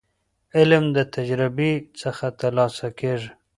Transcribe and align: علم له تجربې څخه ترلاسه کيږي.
علم 0.57 0.83
له 0.95 1.03
تجربې 1.15 1.71
څخه 2.01 2.25
ترلاسه 2.39 2.87
کيږي. 2.99 3.29